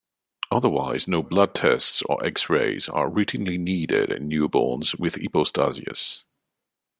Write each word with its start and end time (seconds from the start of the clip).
Otherwise 0.49 1.07
no 1.07 1.21
blood 1.21 1.53
tests 1.53 2.01
or 2.09 2.25
X-rays 2.25 2.89
are 2.89 3.07
routinely 3.07 3.59
needed 3.59 4.09
in 4.09 4.27
newborns 4.27 4.99
with 4.99 5.13
hypospadias. 5.17 6.25